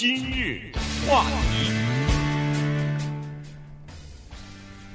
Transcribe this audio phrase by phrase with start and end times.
[0.00, 0.72] 今日
[1.06, 1.70] 话题，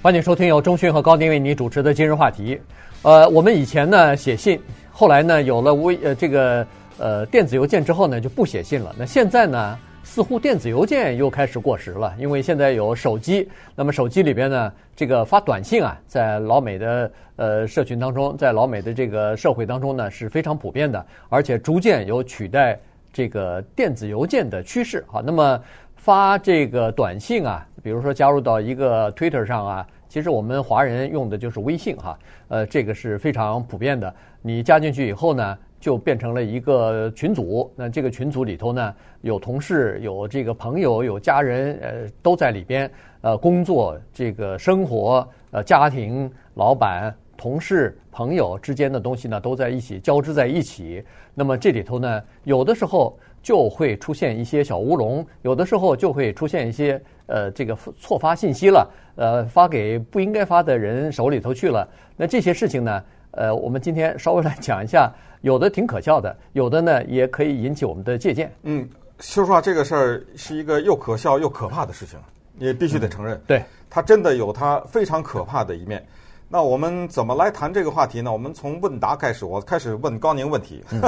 [0.01, 2.59] 欢迎收听由钟迅和高宁为你主持的今日话题。
[3.03, 6.65] 呃，我们以前呢写信，后来呢有了微呃这个
[6.97, 8.95] 呃电子邮件之后呢就不写信了。
[8.97, 9.77] 那现在呢？
[10.03, 13.49] 似乎电子邮件又开始过时了，因为现在有手机。
[13.75, 22.79] 那么手机里边呢，这个发短信啊，在老美的呃社群当中，在老美的这个社会当中呢是非常普遍的，而且逐渐有取代
[23.15, 25.01] 这个电子邮件的趋势。
[25.07, 25.57] 好，那么
[25.95, 34.13] 发这个短信啊，比如说加入到一个 Twitter 上啊，其实我们华人用的就是微信哈，呃，这个是非常普遍的。
[34.41, 42.91] 你加进去以后呢，就变成了一个群组，那这个群组里头呢，有同事、有这个朋友、有家人，呃，都在里边。
[43.21, 51.03] 呃，工作、这个生活、呃，家庭、老板、同事、朋友之间的东西呢，都在一起交织在一起。
[51.33, 61.87] 那么这里头呢，有的时候就会出现一些小乌龙，有的时候就会出现一些呃，这个错发信息了，呃，发给不应该发的人手里头去了。
[62.15, 65.11] 那这些事情呢，呃，我们今天稍微来讲一下。
[65.41, 68.51] 有的挺可笑的，有的呢也可以引起我们的借鉴。
[68.63, 72.17] 嗯，说实话，这个事儿是一个又可笑又可怕的事情，
[72.57, 73.39] 也必须得承认。
[73.45, 76.03] 对，它真的有它非常可怕的一面。
[76.47, 78.31] 那我们怎么来谈这个话题呢？
[78.31, 80.83] 我们从问答开始，我开始问高宁问题。
[80.91, 81.01] 嗯、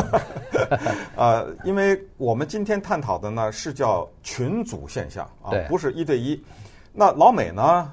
[1.16, 6.42] 呃，因为我们今天探讨的呢是叫群组现象啊，不是一对一。
[6.92, 7.92] 那老美呢，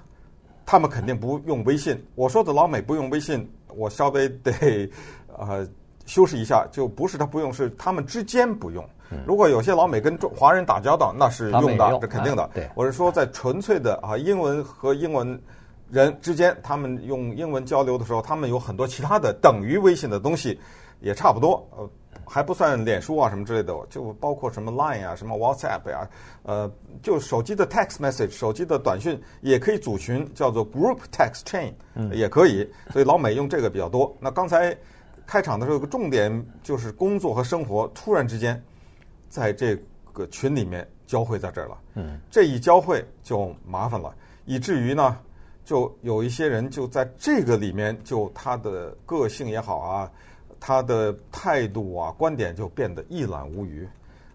[0.64, 2.02] 他们肯定不用微信。
[2.14, 4.90] 我说的老美不用微信，我稍微得
[5.36, 5.66] 呃。
[6.06, 8.86] 修饰一下，就不是他不用，是他们之间不用。
[9.26, 12.50] 如果有些老美跟中华人打交道，那是用的，这肯定的。
[12.52, 15.40] 对，我是说，在纯粹的啊英文和英文
[15.90, 20.58] 人之间，他们用英文交流的时候，他们有很多其他的等于微信的东西，
[21.00, 21.66] 也差不多。
[21.76, 21.88] 呃，
[22.24, 26.08] 还不算脸书啊什么之类的，就包括什么 Line 啊、什么 WhatsApp 呀，
[26.42, 26.70] 呃，
[27.02, 31.72] 就手机的 text message、手机的短讯也可以组群，叫做 group text chain，
[32.12, 32.68] 也可以。
[32.90, 34.16] 所以老美用这个比较多。
[34.20, 34.76] 那刚才。
[35.26, 38.62] 开场的时候有个重点，就是工作和生活突然之间
[39.30, 39.74] 在这
[40.12, 41.78] 个群里面交汇在这儿了。
[41.94, 44.14] 嗯，这一交汇就麻烦了，
[44.44, 45.16] 以至于呢，
[45.64, 50.10] 就有一些人就在这个里面，就他的个性也好啊，
[50.60, 53.88] 他的态度啊、观点就变得一览无余。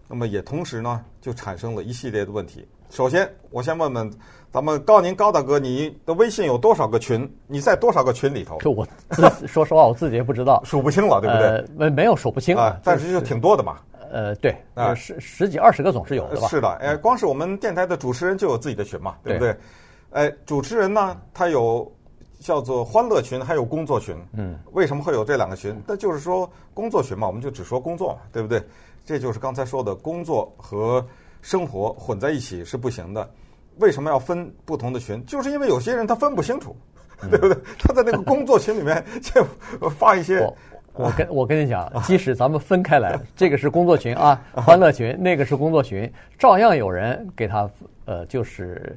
[0.08, 2.66] 那么也同时呢，就产生了一系列的问题。
[2.90, 4.12] 首先，我先问问
[4.52, 7.32] 咱们高宁高大哥，你的微信有多少个群？
[7.46, 8.58] 你在多少个群里头？
[8.58, 11.76] 就我自说实话，我自己也不知道，数不清了，对不对？
[11.76, 13.78] 没、呃、没有数不清啊，但是就挺多的嘛。
[14.10, 16.48] 呃，对，啊，十十几二十个总是有的吧？
[16.48, 19.56] 是的，哎，光是我们电台的主持人就有自己的群嘛，对不对？
[20.10, 21.90] 哎，主持人呢，他有
[22.38, 24.16] 叫做欢乐群，还有工作群。
[24.32, 25.74] 嗯，为什么会有这两个群？
[25.86, 28.62] 那就是说工作群嘛，我们就只说工作嘛，对不对？
[29.04, 31.04] 这就是刚才说的工作和。
[31.42, 33.26] 生活混在一起是不行的，
[33.78, 35.24] 为什么要分不同的群？
[35.24, 36.76] 就是因为有些人他分不清楚，
[37.30, 37.56] 对不对？
[37.78, 39.42] 他在那个工作群里面 就
[39.88, 40.40] 发一些。
[40.44, 40.54] 我
[40.92, 47.66] 我跟我跟你讲，即使咱们分开来，这个是工作群啊，欢乐群，那个是工作群，照样有人给他
[48.04, 48.94] 呃，就是。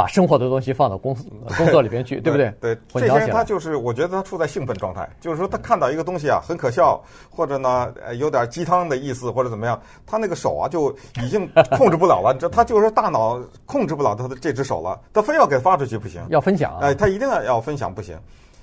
[0.00, 1.28] 把生活的东西放到公司
[1.58, 2.50] 工作里边去，对不对？
[2.58, 10.90] 对，这些人他就是，我觉得他处在兴奋状态，就是说他看到一个东西啊，很可笑，或者呢有点鸡汤的意思，或者怎么样，他那个手啊就
[11.22, 11.46] 已经
[11.76, 12.34] 控制不了了。
[12.40, 16.78] 这他就是大脑控制不了他的这只手了，他非要给发出去不行，要分享。
[16.78, 18.18] 哎，他一定要要分享不行。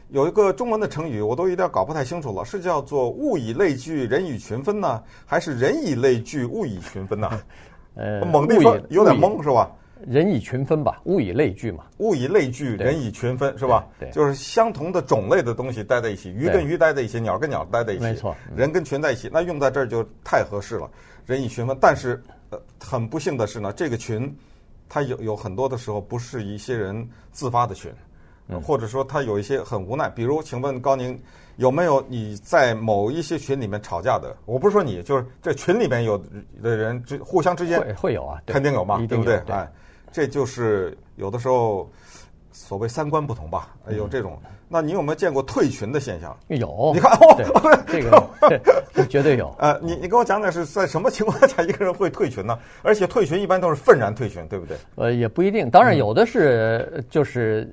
[0.10, 7.30] 有一个中文的成语，我都有点搞不太清楚了，是叫做物以类聚，人以群分呢，还是人以类聚，物以群分呢？
[7.96, 9.70] 呃，猛地说有点懵是吧？
[10.06, 11.86] 人以群分吧，物以类聚嘛。
[11.98, 13.88] 物以类聚，人以群分，是吧？
[14.00, 18.36] 对，就是相同的种类的东西待在一起，鱼跟鱼待在一起，鸟跟鸟待在一起，没错。
[18.56, 20.90] 人跟群在一起，那用在这儿就太合适了。
[21.26, 24.34] 人以群分，但是呃，很不幸的是呢，这个群，
[24.88, 27.92] 它有有很多的时候不是一些人自发的群，
[28.48, 30.10] 嗯或者说他有一些很无奈。
[30.10, 31.20] 比如，请问高宁
[31.58, 34.34] 有没有你在某一些群里面吵架的？
[34.46, 36.18] 我不是说你，就是这群里面有
[36.64, 39.42] 的人之互相之间会会有啊，肯定有嘛，对不对？
[39.46, 39.56] 对。
[40.12, 41.90] 这就是有的时候
[42.52, 44.40] 所谓三观不同吧，有这种。
[44.70, 46.36] 那你有没有见过退群的现象？
[46.50, 47.38] 有，你看哦，
[47.88, 49.56] 这个绝对有。
[49.60, 52.58] 呃，你你给我讲讲是在什么情况下一个人会退群呢？
[52.82, 54.76] 而且退群一般都是愤然退群，对不对？
[54.96, 57.70] 呃，也不一定，当然有的是就是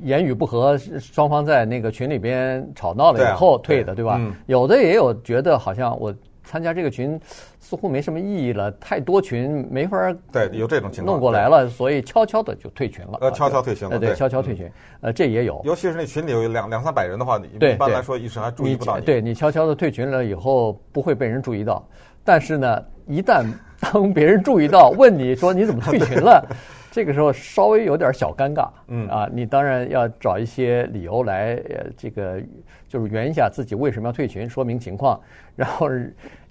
[0.00, 4.18] 言语不合，双方在那个群里边吵闹了以后退的，对吧？
[4.46, 6.14] 有的也有觉得好像我。
[6.44, 7.20] 参加这个群
[7.58, 13.18] 似乎没什么意义了，太多群没法对，有这种情况弄过来了，所以悄悄的就退群了。
[13.20, 14.70] 呃，悄悄退群了，对，悄悄退群。
[15.00, 19.04] 呃，这也有，尤其是那群里有两两三百人的话，你一般来说一时还注意不到你。
[19.04, 21.86] 对，你悄悄的退群了以后，不会被人注意到。
[22.24, 23.44] 但是呢，一旦
[23.80, 26.44] 当别人注意到，问你说你怎么退群了，
[26.90, 28.68] 这个时候稍微有点小尴尬。
[28.88, 32.40] 嗯啊，你当然要找一些理由来，呃，这个
[32.88, 35.20] 就是圆一下自己为什么要退群，说明情况，
[35.54, 35.88] 然后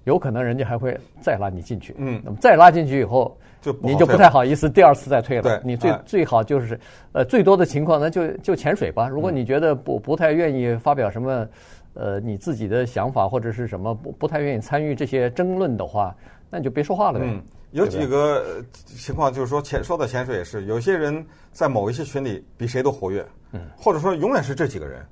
[0.06, 1.96] 有可能人家还会再拉你进去。
[1.98, 5.44] 嗯，那么再拉进去以后，就你就不太好意思第二次再退了。
[5.44, 6.80] 对，你最最好就是，
[7.12, 9.08] 呃，最多的情况那就就潜水吧。
[9.08, 11.48] 如果你觉得不不太愿意发表什么。
[11.96, 16.16] 呃，你自己的想法或者是什么不不太愿意参与这些争论的话，
[16.50, 17.26] 那你就别说话了呗。
[17.28, 17.42] 嗯，
[17.72, 25.06] 有几个情况就是说潜说到潜水也是，有些人在某一些群里比谁都活跃，嗯，或者说永远是这几个人。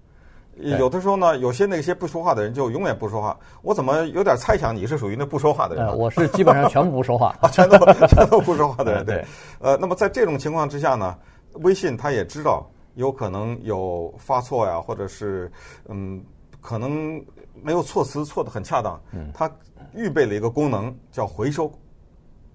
[0.80, 3.38] 有的时候呢，有些那些不说话的人就永远不说话。
[3.62, 5.86] 我怎么有点猜想你是属于那不说话的人？
[5.86, 7.78] 呃，我是基本上全部不说话啊， 全都
[8.08, 9.06] 全都不说话的人。
[9.06, 9.24] 对，
[9.60, 11.16] 呃，那么在这种情况之下呢，
[11.54, 15.52] 微信他也知道有可能有发错呀，或者是
[15.90, 16.24] 嗯。
[16.60, 17.24] 可能
[17.64, 19.00] 没有措辞错的很恰当，
[19.34, 19.50] 他
[19.94, 21.72] 预备了一个功能叫回收，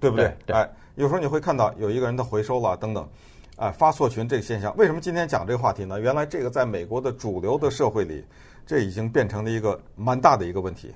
[0.03, 0.37] 对不对？
[0.45, 0.57] 对。
[0.57, 3.09] 哎，有时候你会看到有一个人的回收了等等，
[3.55, 6.01] 哎，发错群这个现象，为什么今天讲这个话题呢？
[6.01, 8.25] 原来这个在美国的主流的社会里，
[8.67, 10.93] 这已经变成了一个蛮大的一个问题，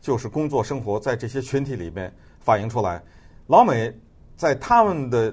[0.00, 3.00] 就是工作生活在这些群体里面反映出来，
[3.46, 3.94] 老美
[4.36, 5.32] 在他们的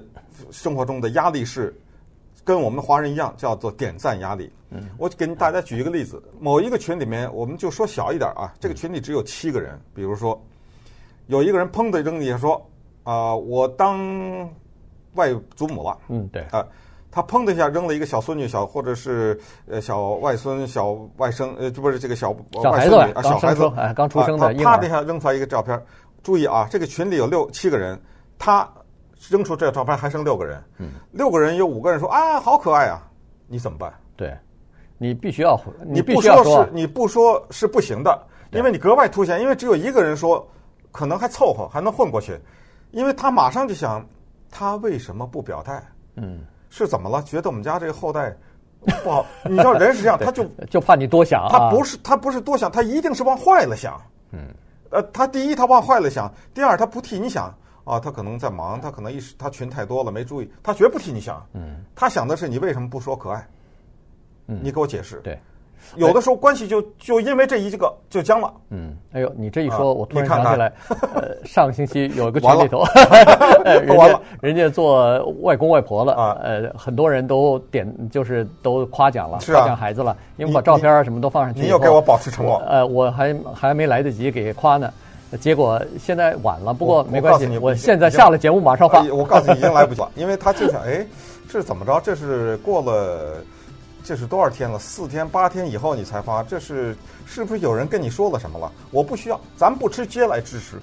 [0.52, 1.74] 生活中的压力是
[2.44, 4.48] 跟我们华人一样，叫做点赞压力。
[4.70, 9.80] 嗯，我给大家举一个例子，某一个群里面，我们就说小一点啊，这个群里只有七个人。
[9.94, 10.40] 比如说，
[11.26, 12.60] 有一个人砰的扔地下说
[13.06, 14.50] ：“啊、呃，我当
[15.14, 16.42] 外祖母了。”嗯，对。
[16.50, 16.66] 啊，
[17.10, 19.38] 他砰的一下扔了一个小孙女，小或者是
[19.68, 24.52] 呃小外孙、小外甥，呃，这不是这个小小孩子啊，小孩子哎，刚出生的。
[24.54, 25.80] 他啪的一下扔出来一个照片，
[26.22, 27.96] 注意啊，这个群里有六七个人，
[28.38, 28.68] 他
[29.30, 30.62] 扔出这个照片还剩六个人。
[30.78, 33.00] 嗯，六个人有五个人说啊，好可爱啊，
[33.46, 33.94] 你怎么办？
[34.16, 34.36] 对。
[34.98, 38.18] 你必须要，你不说是，你不说是不行的，
[38.52, 40.48] 因为你格外凸显，因为只有一个人说，
[40.90, 42.40] 可能还凑合，还能混过去，
[42.96, 44.02] 因为他马上就想，
[44.50, 45.82] 他为什么不表态？
[46.14, 46.40] 嗯，
[46.70, 47.22] 是怎么了？
[47.22, 48.34] 觉得我们家这个后代
[49.04, 49.26] 不好？
[49.44, 54.00] 你知道人是这样，他就就怕你多想，他不是他不是多想，他一定是往坏了想。
[54.32, 54.48] 嗯，
[54.88, 57.54] 呃，他第一他往坏了想，第二他不替你想
[57.84, 61.46] 啊，他可能在忙，他可能一时他群太多了没注意，他绝不替你想。
[61.52, 63.46] 嗯，他想的是你为什么不说可爱？
[64.46, 65.20] 嗯，你给我解释。
[65.20, 65.38] 对，
[65.96, 68.52] 有的时候关系就就因为这一个就僵了。
[68.70, 70.72] 嗯，哎呦，你这一说，我突然想起来，
[71.14, 72.80] 呃，上个星期有一个 群里头，
[73.96, 81.60] 完了，人家做外公外婆了啊，呃，很多人都点就是都夸奖了，夸奖孩子了，因为把照片什么都放上去。
[81.60, 82.56] 你要给我保持沉默。
[82.66, 84.92] 呃，我还还没来得及给夸呢，
[85.40, 86.74] 结果现在晚了。
[86.74, 89.02] 不过没关系，我现在下了节目马上发。
[89.04, 91.06] 我告诉你，已经来不及了，因为他就想，哎，
[91.48, 92.00] 这是怎么着？
[92.02, 93.36] 这是过了。
[94.06, 94.78] 这是多少天了？
[94.78, 98.70] 四天八天以后你才发，这是是不是有人跟你说了什么了？
[98.92, 100.76] 我不需要，咱不吃嗟来之食。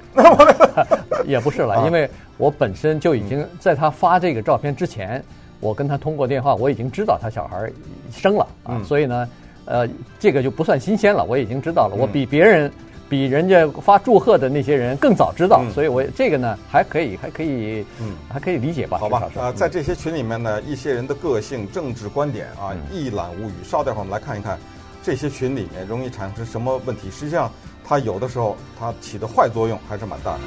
[1.24, 5.24] 也不是了，因为我本身就已经在他发这个照片之前，
[5.62, 7.72] 我跟他通过电话，我已经知道他小孩
[8.12, 9.30] 生了啊，所以呢，
[9.64, 9.88] 呃，
[10.20, 12.70] 这个就不算新鲜了，我已经知道了，我比别人。
[13.13, 18.98] 比人家发祝贺的那些人更早知道，嗯、所以我这个呢还可以，还可以，嗯，还可以理解吧？
[18.98, 23.54] 好吧，啊、呃，在这些群里面呢，一些人的个性、政治观点啊，一览无余。
[23.63, 24.57] 稍待会儿我们来看一看，
[25.04, 27.12] 这些群里面容易产生什么问题？
[27.12, 27.51] 实际上，
[27.86, 30.39] 它有的时候它起的坏作用还是蛮大的。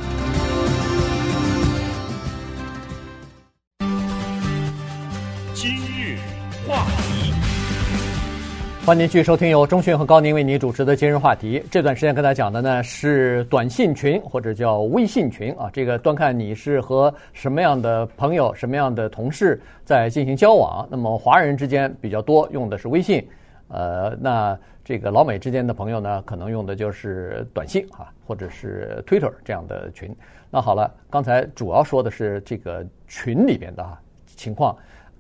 [5.55, 6.19] 今日
[6.67, 7.33] 话题。
[8.87, 11.61] 欢迎继续收听由中讯和高宁为您主持的今日话题。
[11.73, 20.87] 这段时间跟大家讲的呢是短信群或者叫微信群啊，这个端看你是和什么样的朋友、什么样的同事在进行交往。
[20.89, 23.27] 那么华人之间比较多用的是微信，
[23.67, 30.15] 呃，那这个老美之间的朋友呢，可能用的就是短信啊，或者是 Twitter 这样的群。
[30.49, 33.85] 那好了，刚才主要说的是这个群里边的
[34.37, 34.77] 情况。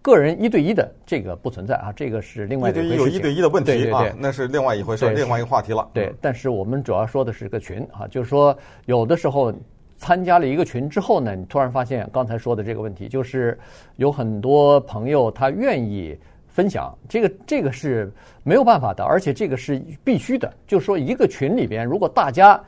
[0.07, 2.95] 个人一对一的这个不存在啊，这个是另外一回事。
[2.95, 5.91] 有一对一的问题对对对，那是另外一回事，另外一个话题了。
[5.93, 9.53] 对，但是我们主要说的是个群啊，就是说有的时候
[9.97, 13.59] 参加了一个群之后呢，你突然发现刚才说的这个问题，就是
[13.97, 18.13] 有很多朋友他愿意分享，这个这个是
[18.45, 20.53] 没有办法的，而且这个是必须的。
[20.69, 22.63] 就是说一个群里边，如果大家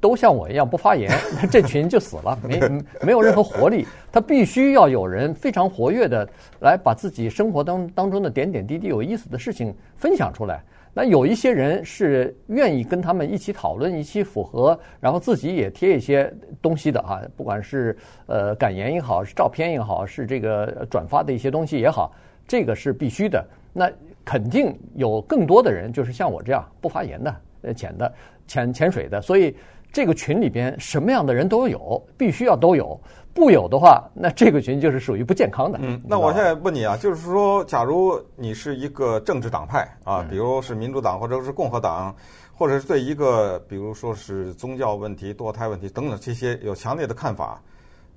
[0.00, 1.10] 都像我一样不发言，
[1.50, 2.58] 这群就死了，没
[3.02, 3.86] 没有任何活力。
[4.10, 6.28] 他必须要有人非常活跃的
[6.60, 10.62] 来把自己生活当当中的点点滴滴有意思的事情分享出来。
[10.92, 22.12] 那有一些人是愿意跟他们一起讨论、一起符合，然后自己也贴一些东西的哈，不管是呃感言也好，是照片也好，是这个转发的一些东西也好，
[22.48, 23.46] 这个是必须的。
[23.72, 23.88] 那
[24.24, 28.12] 肯定有更多的人就是像我这样不发言的、呃浅的、
[28.48, 29.54] 潜潜水的，所以。
[29.92, 33.00] 这个群里边什么样的人都有，必须要都有。
[33.32, 35.78] 不有的话，那这个群就是属于不健康的。
[35.80, 42.14] 嗯，那我现在问你啊，就是说，假如你是一个政治党派啊，比如是民主党或者是共和党，
[42.52, 47.62] 或者是对一个比如说是宗教问题、堕胎问题等等这些有强烈的看法，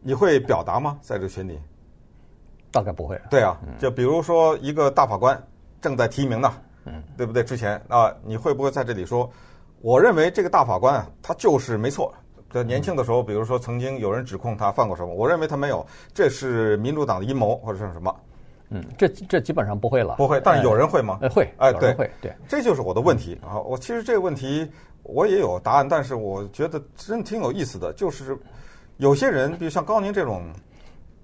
[0.02, 0.98] 你会表达吗？
[1.00, 1.60] 在这个群里？
[2.72, 3.22] 大概不会。
[3.30, 5.42] 对啊，就比如说一个大法官
[5.80, 6.52] 正在提名呢，
[6.86, 7.44] 嗯，对不对？
[7.44, 9.30] 之前啊，你会不会在这里说，
[9.84, 12.14] 我认为这个大法官啊，他就是没错。
[12.50, 18.16] 在年轻的时候，比如说曾经有人指控他犯过什么，我认为他没有，这是民主党的阴谋或者是什么？
[18.70, 20.40] 嗯，这这基本上不会了，不会。
[20.42, 21.20] 但是有人会吗？
[21.22, 23.60] 呃，会，哎，对，会，对，这就是我的问题啊。
[23.60, 24.66] 我其实这个问题
[25.04, 28.38] 我也有答案，但是我觉得真挺有意思的，就是
[29.00, 30.44] 有些人，比如像高宁这种，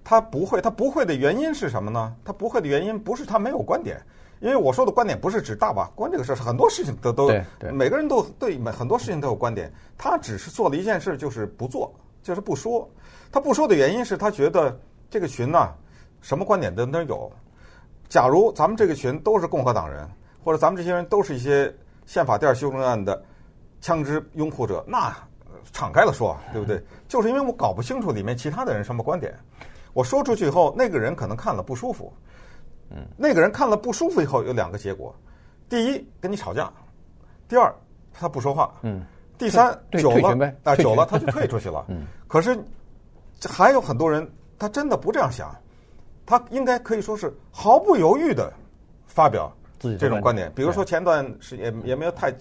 [0.03, 2.13] 他不会，他不会的原因是什么呢？
[2.25, 3.97] 他不会的原因不是他没有观点。
[4.39, 7.27] 因为我说的观点不是指大法官这个事儿，很多事情都都，
[7.73, 9.71] 每个人都对很多事情都有观点。
[9.97, 11.93] 他只是做了一件事，就是不做，
[12.23, 12.89] 就是不说。
[13.31, 14.79] 他不说的原因是他觉得
[15.09, 15.73] 这个群呢，
[16.21, 17.31] 什么观点都能有。
[18.07, 20.09] 假如咱们这个群都是共和党人，
[20.43, 21.73] 或者咱们这些人都是一些
[22.05, 23.21] 宪法第二修正案的
[23.81, 25.13] 枪支拥护者，那
[25.73, 26.81] 敞开了说，对不对？
[27.09, 29.37] 就是因为我搞不清楚里面其他的人什么观点，
[29.93, 32.13] 我说出去以后，那个人可能看了不舒服。
[32.91, 35.13] 嗯，那个人看了不舒服以后有两个结果，
[35.69, 36.71] 第一跟你吵架，
[37.47, 37.73] 第二
[38.11, 39.05] 他不说话，嗯，
[39.37, 42.57] 第三久了啊久了他就退出去了， 嗯，可是
[43.47, 44.27] 还有很多人
[44.57, 45.55] 他真的不这样想，
[46.25, 48.51] 他应该可以说是毫不犹豫的
[49.05, 52.33] 发表这种观点，比如说前段时间也没有太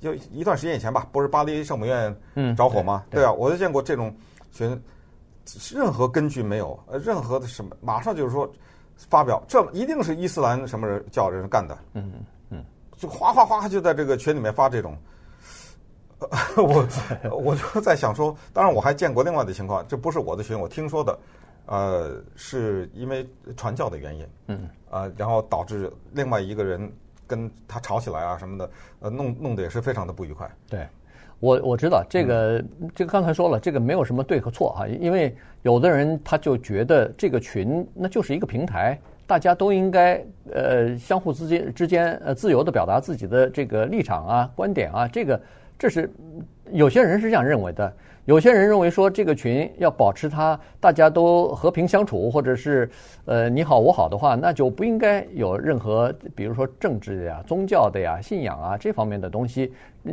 [0.00, 2.14] 就一段时间以前吧，不是巴黎圣母院
[2.56, 3.04] 着火吗？
[3.10, 4.14] 对啊，我就见过这种
[4.52, 4.82] 群，
[5.72, 8.50] 任何根据没有，呃，任何的什么，马上就是说。
[8.96, 12.12] 发表，这一定是伊斯兰什么人叫人干的，嗯
[12.50, 12.64] 嗯，
[12.96, 14.96] 就哗哗哗就在这个群里面发这种，
[16.56, 16.86] 我
[17.36, 21.18] 我就在想说，当然我还见过另外的情况，这不是我的群，我听说的，
[21.66, 24.68] 呃，是因为传教的原因，嗯。
[24.90, 26.92] 呃，然后导致另外一个人
[27.26, 28.70] 跟他吵起来啊什么的，
[29.00, 30.86] 呃，弄弄得也是非常的不愉快，对。
[31.40, 32.64] 我我知道这个，
[32.94, 45.40] 这个刚才说了，这个没有什么对和错啊，因为有的人他就觉得这个群那就是一个平台，大家都应该呃相互之间之间呃自由的表达自己的这个立场啊、观点啊，这个
[45.78, 46.10] 这是
[46.72, 47.92] 有些人是这样认为的。
[48.26, 52.88] 有些人认为说，这个群要保持它大家都和平相处，或者是
[53.26, 59.70] 呃你好我好的话，那就不应该有任何比如说政治的呀、宗教的呀、信仰啊这方面的东西，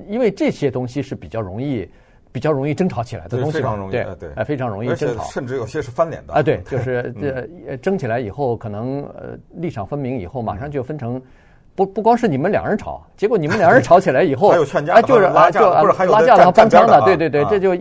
[0.09, 1.89] 因为这些东西是比较容易、
[2.33, 7.13] 比较容易争吵起来的东西，非常容易，对对，非常容易争吵，甚至有些是翻脸的啊，对，就是
[7.67, 11.21] 这争起来以后，可能呃立场分明以后，马上就分成。
[11.85, 17.77] 不不光是你们两人吵，结果你们两人吵起来以后，还有劝架，就是拉架，不是还有拉架的、翻枪的，对对对，啊、这就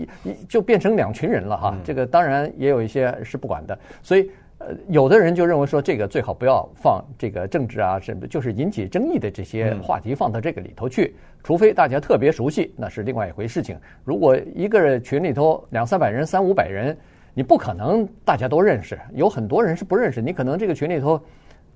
[0.49, 1.73] 就变成两群人了哈。
[1.75, 13.77] 嗯、这个当然也有一些是不管的，所以呃，有的人就认为说，这个最好不要放这个政治啊，什么就是引起争议的这些话题放到这个里头去，嗯、除非大家特别熟悉，那是另外一回事情。
[14.05, 16.97] 如果一个群里头两三百人、三五百人，
[17.35, 21.21] 你不可能大家都认识，有很多人是不认识，你可能这个群里头。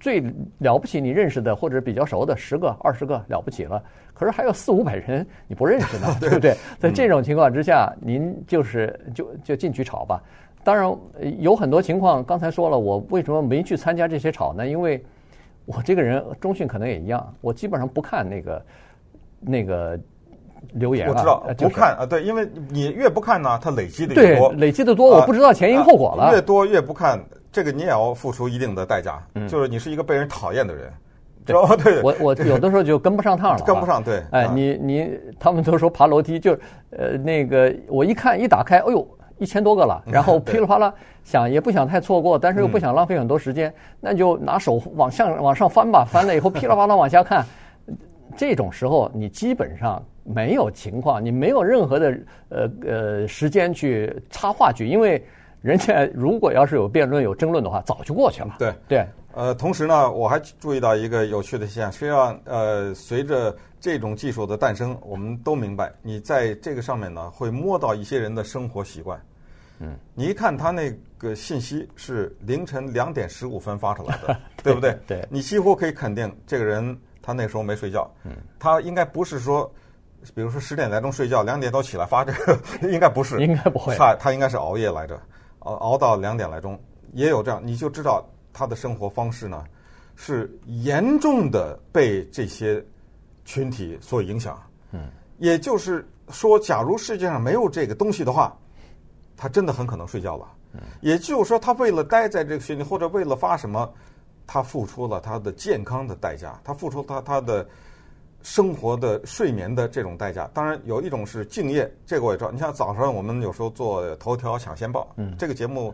[0.05, 0.23] 最
[0.59, 3.83] 了不起，你认识的或者比较熟的十个、二十个了不起了，
[4.13, 6.55] 可是还有四五百人你不认识呢， 对不对？
[6.79, 10.23] 在这种情况之下，您就是就就进去炒吧。
[10.63, 10.95] 当然
[11.39, 14.67] 有很多情况，刚才说了，我为什么没去参加这些炒呢？
[14.67, 15.03] 因为
[15.65, 18.67] 我这个人，中讯可能也一样，我基本上不看那个
[19.41, 19.99] 那个
[20.75, 21.09] 留言。
[21.09, 26.31] 我知道不看啊，对，因为你越不看呢，它累积的越多，累积的多，我不知道前因后果了。
[26.35, 27.19] 越多越不看。
[27.55, 30.93] 这个你也要付出一定的代价，就是你是一个被人讨厌的人，
[31.47, 31.55] 对，
[32.03, 36.53] 我我有的时候就跟不上趟了，跟不上，对，哎，你你他们都说爬楼梯，就
[36.91, 39.07] 呃那个我一看一打开，哎呦
[39.39, 40.93] 一千多个了，然后噼里啪啦
[41.23, 47.47] 想也不想太错过，但是又不想浪费很多时间，那就拿手往上往上翻吧，翻了以后 噼里啪啦往下看，
[48.37, 52.19] 这种时候你基本上没有情况，你没有任何的
[52.49, 55.25] 呃呃时间去插话剧，因为。
[55.65, 58.55] 人家如果要是有辩论、有争论的话，早就过去了。
[58.59, 69.19] 对对，呃，同时呢，我还注意到一个有趣的现象，实际上，呃，随着这种技术的诞生，我们都明白，你在这个上面呢，会摸到一些人的生活习惯。
[69.79, 74.95] 嗯，你一看他那个信息是凌晨两点十五分发出来的， 对，不对？
[75.07, 78.07] 对，你几乎可以肯定，这个人他那时候没睡觉。
[78.25, 79.73] 嗯，他应该不是说，
[80.35, 85.19] 比如说十点来钟睡觉，两点多起来发这个， 应该不是，应该不会，他他应该是熬夜来着。
[85.65, 86.79] 熬熬到两点来钟，
[87.13, 89.65] 也有这样，你就知道他的生活方式呢，
[90.17, 92.83] 是严重的被这些
[93.45, 94.59] 群体所影响。
[94.93, 98.57] 嗯，也就是说，假如世界上没有这个东西的话，
[99.37, 100.47] 他真的很可能睡觉了。
[101.01, 103.93] 也就是说，他为了待在这个群体，或者为了发什么，
[104.47, 107.65] 他付出了他的健康的代价，他付出他他的
[108.45, 110.49] 生活的睡眠的这种代价。
[110.55, 112.53] 当然，有一种是敬业，这个我也知道。
[112.53, 115.93] 你像早上我们有时候做头条抢先报，嗯，这个节目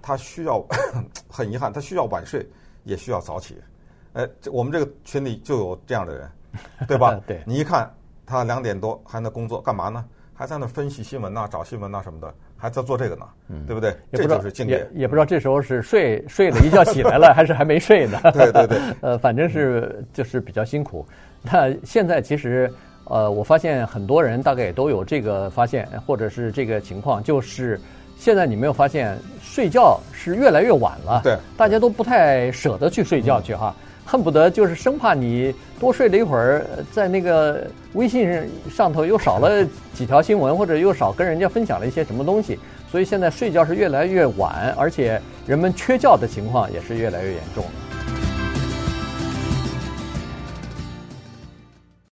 [0.00, 0.64] 它需要
[1.28, 2.48] 很遗憾，它需要晚睡，
[2.84, 3.54] 也需要早起。
[4.14, 6.30] 哎，我们这个群里就有这样的人，
[6.88, 7.20] 对吧？
[7.26, 7.92] 对，你一看。
[8.30, 10.04] 他两点多还在工作，干嘛呢？
[10.34, 13.90] 还在那分析新闻呐、啊，找新闻呐、啊、什么的，还在做这个呢，嗯、对不对？
[14.10, 14.78] 也不知道这就是敬业。
[14.94, 18.18] 也也不知道这时候是睡睡了一觉起来了， 还是还没睡呢？
[18.34, 18.78] 对对对。
[19.00, 21.06] 呃，反正是就是比较辛苦。
[21.42, 22.70] 那现在其实
[23.04, 27.80] 呃，我发现很多人大概也都有这个发现，或者是这个情况，就是
[28.16, 31.20] 现在你没有发现睡觉是越来越晚了。
[31.22, 31.38] 对。
[31.56, 33.74] 大家都不太舍得去睡觉去哈。
[33.78, 39.62] 嗯恨不得就是生怕你多睡了一会儿，在那个微信上头又少了
[39.92, 42.58] 几条新闻，或者又少跟人家分享了一些什么东西，
[42.90, 47.70] 所以现在睡觉是越来越晚，而且人们缺觉的情况也是越来越严重了。